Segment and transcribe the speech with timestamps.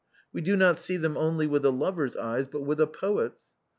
[0.33, 3.49] We do not see them only with a lover's eyes, but with a poet's.